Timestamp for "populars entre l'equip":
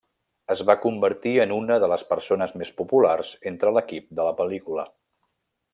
2.81-4.09